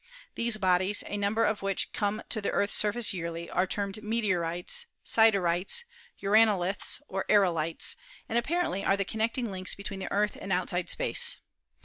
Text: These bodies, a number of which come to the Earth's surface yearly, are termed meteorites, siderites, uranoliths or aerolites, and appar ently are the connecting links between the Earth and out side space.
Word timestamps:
These 0.33 0.57
bodies, 0.57 1.03
a 1.05 1.15
number 1.15 1.45
of 1.45 1.61
which 1.61 1.93
come 1.93 2.23
to 2.29 2.41
the 2.41 2.49
Earth's 2.49 2.73
surface 2.73 3.13
yearly, 3.13 3.51
are 3.51 3.67
termed 3.67 4.01
meteorites, 4.01 4.87
siderites, 5.05 5.83
uranoliths 6.23 7.03
or 7.07 7.23
aerolites, 7.29 7.95
and 8.27 8.43
appar 8.43 8.63
ently 8.63 8.83
are 8.83 8.97
the 8.97 9.05
connecting 9.05 9.51
links 9.51 9.75
between 9.75 9.99
the 9.99 10.11
Earth 10.11 10.35
and 10.41 10.51
out 10.51 10.71
side 10.71 10.89
space. 10.89 11.37